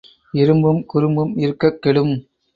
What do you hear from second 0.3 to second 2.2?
இரும்பும் குறும்பும் இருக்கக் கெடும்.